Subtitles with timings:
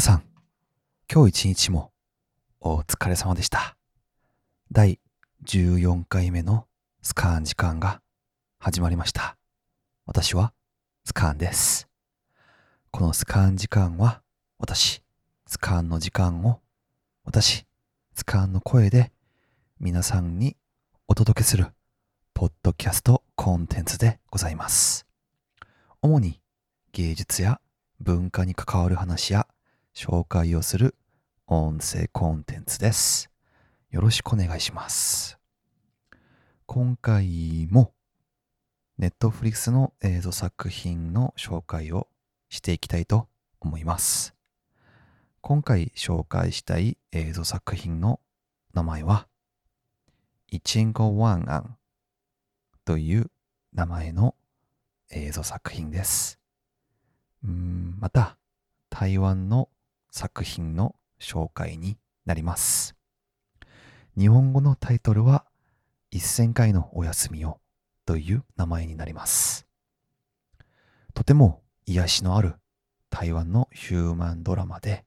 [0.00, 0.22] 皆さん、
[1.12, 1.92] 今日一日も
[2.58, 3.76] お疲れ様でした。
[4.72, 4.98] 第
[5.44, 6.66] 14回目の
[7.02, 8.00] スカーン時間が
[8.58, 9.36] 始まりました。
[10.06, 10.54] 私は
[11.04, 11.86] スカーンです。
[12.90, 14.22] このスカーン時間は
[14.58, 15.02] 私、
[15.46, 16.60] スカーンの時間を
[17.24, 17.66] 私、
[18.14, 19.12] スカーンの声で
[19.80, 20.56] 皆さんに
[21.08, 21.66] お届けする
[22.32, 25.06] ポッドキャストコンテンツでございます。
[26.00, 26.40] 主に
[26.92, 27.60] 芸術や
[28.00, 29.46] 文化に関わる話や
[29.94, 30.94] 紹介をする
[31.46, 33.30] 音声コンテンツです。
[33.90, 35.38] よろしくお願いします。
[36.66, 37.92] 今回も
[38.98, 42.06] ネットフリックスの映像作品の紹介を
[42.48, 43.28] していきたいと
[43.60, 44.34] 思います。
[45.40, 48.20] 今回紹介したい映像作品の
[48.74, 49.26] 名前は、
[50.48, 51.76] イチンゴワンアン
[52.84, 53.30] という
[53.72, 54.34] 名前の
[55.10, 56.38] 映像作品です。
[57.42, 58.36] うんまた、
[58.90, 59.68] 台湾の
[60.10, 62.96] 作品の紹介になります。
[64.18, 65.44] 日本語のタイトルは、
[66.12, 67.60] 1000回のお休みを
[68.04, 69.66] という名前になります。
[71.14, 72.56] とても癒しのある
[73.08, 75.04] 台湾のヒューマンドラマで、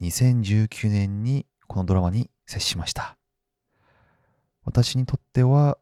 [0.00, 3.16] 2019年にこのドラマに接しました。
[4.64, 5.78] 私にとっては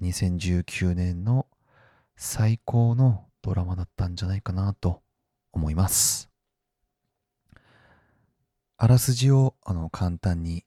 [0.00, 1.46] 2019年の
[2.16, 5.02] 最高のドラマだったんじゃないかなと
[5.52, 6.29] 思います。
[8.82, 10.64] あらすじをあの簡単に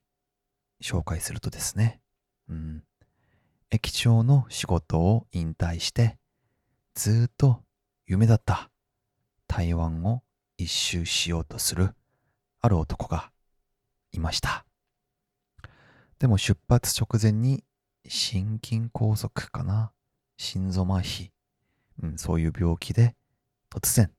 [0.83, 1.99] 紹介するとですね、
[2.47, 2.83] うん、
[3.71, 6.19] 駅長の仕事を引退して
[6.93, 7.63] ずっと
[8.05, 8.69] 夢だった
[9.47, 10.21] 台湾を
[10.59, 11.95] 一周しようとする
[12.61, 13.31] ある男が
[14.11, 14.63] いました。
[16.19, 17.63] でも出発直前に
[18.07, 19.91] 心筋梗塞かな
[20.37, 21.31] 心臓麻痺、
[22.03, 23.15] うん、そういう病気で
[23.71, 24.11] 突然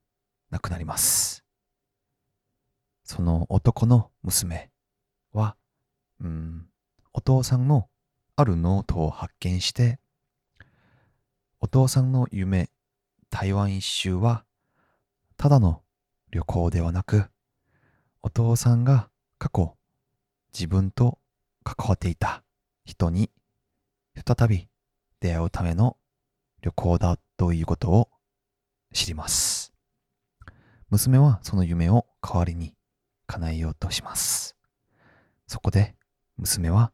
[0.51, 1.44] 亡くなります。
[3.05, 4.71] その男の娘
[5.31, 5.55] は、
[6.19, 6.65] うん、
[7.13, 7.87] お父さんの
[8.35, 9.99] あるノートを発見して、
[11.59, 12.71] お父さんの夢、
[13.29, 14.43] 台湾一周は、
[15.37, 15.83] ただの
[16.31, 17.25] 旅行ではなく、
[18.23, 19.77] お父さんが過去
[20.51, 21.19] 自分と
[21.63, 22.43] 関わっていた
[22.85, 23.29] 人に
[24.15, 24.67] 再び
[25.19, 25.97] 出会うための
[26.61, 28.09] 旅行だということを
[28.93, 29.73] 知ります。
[30.89, 32.73] 娘はその夢を代わりに
[33.27, 34.55] 叶えようとします。
[35.47, 35.95] そこで
[36.37, 36.91] 娘は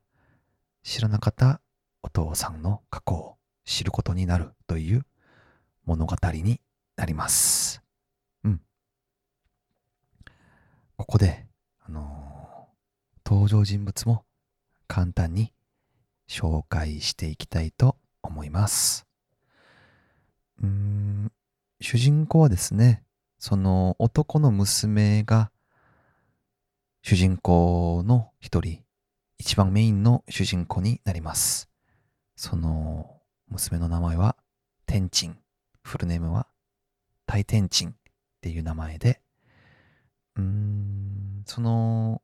[0.83, 1.61] 知らなかった
[2.03, 5.05] お父さんの過去を知ることになるという
[5.85, 6.59] 物語に
[6.95, 7.81] なります。
[8.43, 8.61] うん。
[10.97, 11.45] ここで、
[11.85, 12.31] あのー
[13.31, 14.25] 登場人物も
[14.87, 15.53] 簡単に
[16.27, 19.05] 紹介していきたいと思います。
[20.61, 21.31] うん、
[21.79, 23.03] 主人公はですね、
[23.39, 25.49] その男の娘が
[27.03, 28.83] 主人公の一人、
[29.39, 31.67] 一番メインの主人公になります。
[32.35, 33.17] その
[33.49, 34.35] 娘の名前は
[34.85, 35.37] テンチン。
[35.83, 36.45] フルネームは
[37.25, 37.93] タイテンチンっ
[38.39, 39.19] ていう名前で、
[40.35, 42.21] うーん、その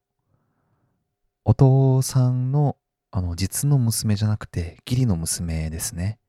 [1.43, 2.77] お父さんの
[3.09, 6.19] あの実の娘じゃなくて義理の娘ですね。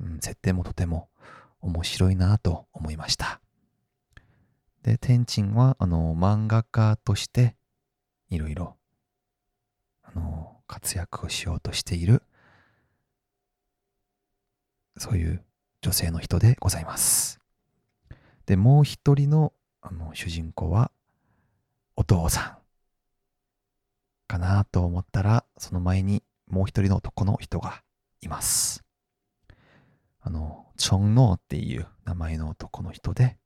[0.00, 1.08] うん、設定もとても
[1.60, 3.40] 面白いなと思いました。
[4.82, 7.54] で、テンチンはあの漫画家として
[8.30, 8.76] いろいろ
[10.02, 12.22] あの活躍をしようとしている
[14.98, 15.42] そういう
[15.82, 17.38] 女性の人でございます。
[18.46, 20.90] で、もう一人のあの主人公は
[21.94, 22.56] お父さん
[24.26, 27.82] かなと思ったら、その前にもう一人の男の人が
[28.20, 28.84] います。
[30.20, 33.36] あの、チョンノーっていう名前の男の人で、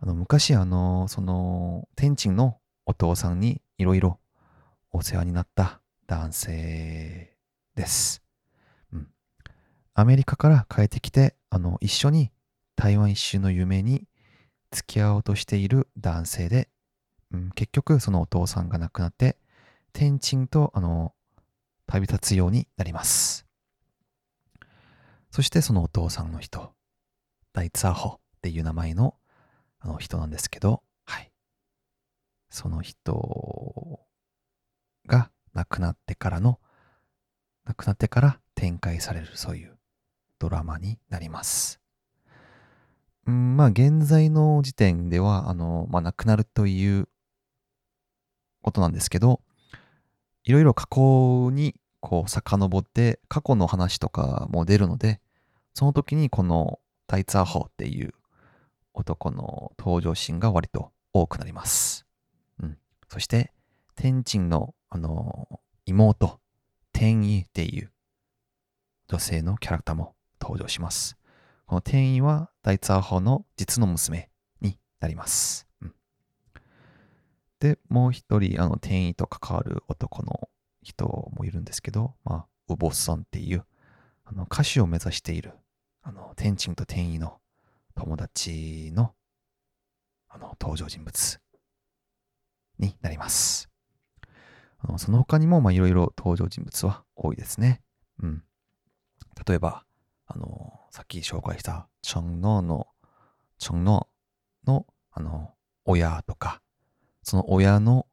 [0.00, 4.20] あの、昔あの、その、天鎮のお父さんにいろいろ
[4.90, 7.36] お世話になった男性
[7.74, 8.22] です。
[8.92, 9.08] うん。
[9.94, 12.30] アメリカから帰ってきて、あの、一緒に
[12.76, 14.06] 台湾一周の夢に
[14.70, 16.68] 付き合おうとしている男性で、
[17.32, 19.36] うん、結局そのお父さんが亡くなって、
[19.92, 21.14] 天鎮とあの
[21.86, 23.46] 旅立つようになります。
[25.30, 26.72] そしてそのお父さんの人、
[27.52, 29.16] 大ツァーホっていう名前の
[29.80, 30.82] あの人なんですけど、
[32.54, 33.98] その人
[35.08, 36.60] が亡くなってからの、
[37.64, 39.76] 亡くなってから展開されるそういう
[40.38, 41.80] ドラマになります。
[43.26, 47.08] うん、まあ現在の時点では、あの、まあ亡くなるという
[48.62, 49.40] ことなんですけど、
[50.44, 55.20] いろいろ過去にこう遡って過去の話とかも出るので、
[55.74, 56.78] その時にこの
[57.08, 58.14] タイツァーホっていう
[58.92, 62.06] 男の登場シーンが割と多くなります。
[63.14, 63.52] そして
[63.94, 66.40] 天神の、あの妹、
[66.92, 67.92] 天意っていう
[69.06, 71.16] 女性のキャラクターも登場します。
[71.66, 74.30] この天意は大ツアー法の実の娘
[74.60, 75.68] になります。
[75.80, 75.94] うん、
[77.60, 80.48] で、もう一人、あの、天意と関わる男の
[80.82, 83.64] 人もいるんですけど、まあ、ウボソンっていう、
[84.24, 85.52] あの、歌手を目指している、
[86.02, 87.38] あの、天神と天意の
[87.94, 89.14] 友達の、
[90.28, 91.43] あの、登場人物
[92.78, 93.68] になります。
[94.78, 97.80] あのその他にも、まあ、いろいろ登場人物は多いですね。
[98.22, 98.42] うん。
[99.46, 99.84] 例えば、
[100.26, 102.88] あの、さっき紹介した、チョンノーの、
[103.58, 105.54] チョンノーの、あの、
[105.84, 106.60] 親とか、
[107.22, 108.06] その親の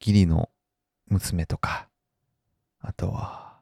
[0.00, 0.50] 義理の
[1.06, 1.88] 娘とか、
[2.80, 3.60] あとは、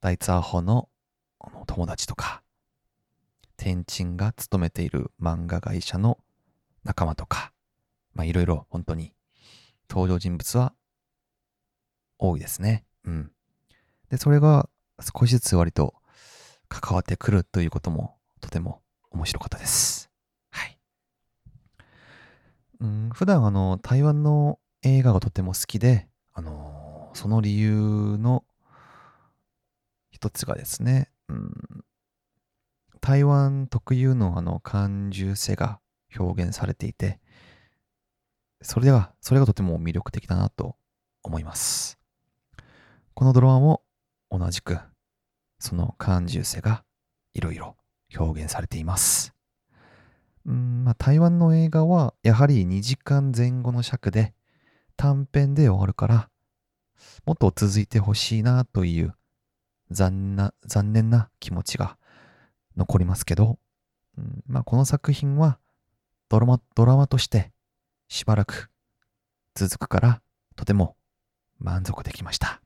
[0.00, 0.88] 大ツアーホの
[1.66, 2.42] 友達とか、
[3.56, 6.18] 天鎮が勤めている漫画会社の
[6.84, 7.53] 仲間とか、
[8.14, 9.12] まあいろいろ本当に
[9.88, 10.74] 登場人物は
[12.18, 12.84] 多いですね。
[13.04, 13.30] うん。
[14.10, 14.68] で、それが
[15.00, 15.94] 少しずつ割と
[16.68, 20.10] 関わってくるということもとても面白かったです。
[20.50, 20.78] はい。
[22.80, 28.44] うん、普段あの、台湾の映画がとても好きで、あのその理由の
[30.10, 31.84] 一つがですね、うん、
[33.00, 35.80] 台湾特有のあの感受性が
[36.18, 37.20] 表現されていて、
[38.64, 40.76] それでは、それがとても魅力的だなと
[41.22, 41.98] 思います。
[43.12, 43.82] このドラマも
[44.30, 44.78] 同じく、
[45.58, 46.82] その感受性が
[47.34, 47.76] いろいろ
[48.18, 49.34] 表現されています。
[50.46, 54.34] うんまあ、台湾の映画はやはり2時間前後の尺で
[54.96, 56.30] 短編で終わるから、
[57.26, 59.14] もっと続いてほしいなという
[59.90, 61.98] 残な残念な気持ちが
[62.78, 63.58] 残りますけど、
[64.16, 65.58] うんまあ、この作品は
[66.30, 67.52] ドラマドラマとして
[68.08, 68.70] しばらく
[69.54, 70.22] 続くから
[70.56, 70.96] とても
[71.58, 72.60] 満足できました。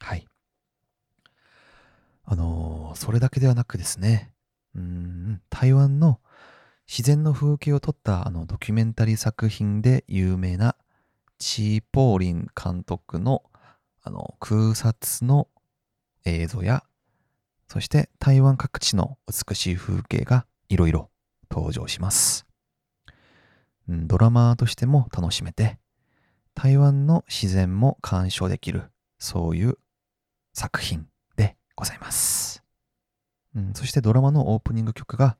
[0.00, 0.26] はい。
[2.24, 4.32] あのー、それだけではなくですね、
[4.74, 6.20] うん、台湾の
[6.86, 10.76] 自然の風景を撮ったあのドキュメンタリー作品で有名な
[11.38, 13.42] チー・ポーリン監督の
[14.02, 15.48] あの空撮の
[16.24, 16.84] 映像や、
[17.68, 21.10] そして台湾各地の美しい風景がいろいろ
[21.50, 22.43] 登場します。
[23.88, 25.78] ドラマーとしても楽しめて、
[26.54, 29.78] 台湾の自然も鑑賞できる、そういう
[30.52, 32.62] 作品でございます。
[33.54, 35.36] うん、そしてドラマのオープニング曲が、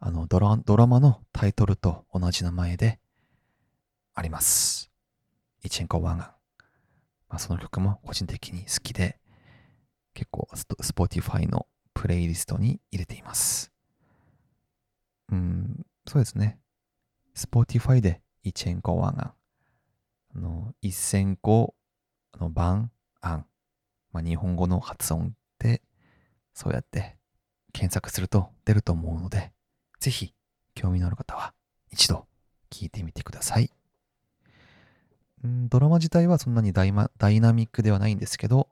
[0.00, 2.98] あのドラドラマのタイトルと同じ名前で
[4.14, 4.90] あります。
[5.62, 6.28] 一千個晚安。
[7.28, 9.18] まあ、その曲も個人的に好きで、
[10.14, 13.70] 結構 Spotify のプレイリストに入れています。
[15.30, 16.58] うん、そうですね。
[17.38, 19.32] Spotify で一千個晚安。
[20.34, 21.76] あの、一千個、
[22.32, 22.90] あの、晩、
[23.20, 23.46] 安。
[24.10, 25.80] まあ、日本語の発音で、
[26.52, 27.16] そうやって
[27.72, 29.52] 検索すると出ると思うので、
[30.00, 30.34] ぜひ
[30.74, 31.54] 興味のある方は
[31.92, 32.26] 一度
[32.70, 33.70] 聞いてみてください。
[35.46, 38.68] んドラマ自体はそんなにダイダイナミックではないんですけど、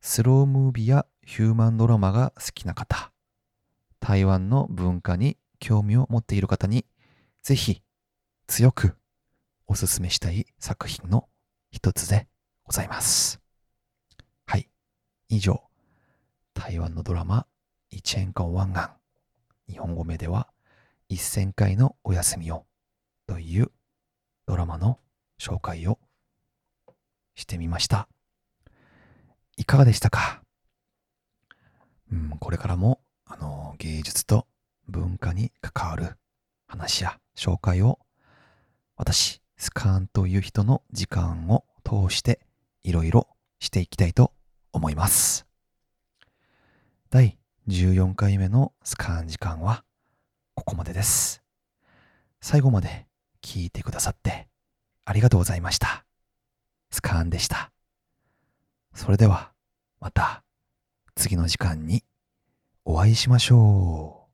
[0.00, 3.12] スロームービーやヒューマンドラマが好きな方、
[4.00, 6.84] 台湾の文化に興味を持っている方に、
[7.46, 7.80] ぜひ
[8.48, 8.96] 強く
[9.68, 11.28] おすすめしたい作品の
[11.70, 12.26] 一つで
[12.64, 13.40] ございます。
[14.46, 14.68] はい
[15.28, 15.62] 以上、
[16.54, 17.46] 台湾のドラマ、
[17.88, 18.88] 一円間湾岸、
[19.72, 20.48] 日本語名では、
[21.08, 22.66] 一千回のお休みを
[23.28, 23.70] という
[24.46, 24.98] ドラマの
[25.38, 26.00] 紹介を
[27.36, 28.08] してみました。
[29.56, 30.42] いかがでしたか？
[32.10, 34.48] うん、これからも、あの、芸術と
[34.88, 36.16] 文化に関わる
[36.66, 37.98] 話や紹介を、
[38.96, 42.40] 私、スカーンという人の時間を通して
[42.82, 44.32] いろいろしていきたいと
[44.72, 45.46] 思います。
[47.10, 49.84] 第14回目のスカーン時間は
[50.54, 51.42] ここまでです。
[52.40, 53.06] 最後まで
[53.42, 54.48] 聞いてくださって
[55.04, 56.04] ありがとうございました。
[56.90, 57.72] スカーンでした。
[58.94, 59.52] それでは
[60.00, 60.42] また
[61.14, 62.04] 次の時間に
[62.84, 64.25] お会いしましょう。